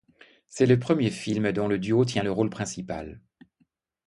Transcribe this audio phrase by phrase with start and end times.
[0.49, 3.21] C'est le premier film dont le duo tient le rôle principal.